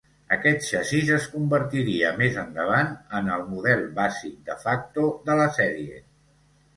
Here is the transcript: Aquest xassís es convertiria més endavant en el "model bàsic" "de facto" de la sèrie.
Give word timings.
Aquest 0.35 0.63
xassís 0.67 1.09
es 1.17 1.25
convertiria 1.33 2.13
més 2.21 2.39
endavant 2.43 2.89
en 3.19 3.29
el 3.35 3.43
"model 3.51 3.83
bàsic" 3.99 4.39
"de 4.49 4.57
facto" 4.65 5.05
de 5.29 5.37
la 5.41 5.47
sèrie. 5.59 6.01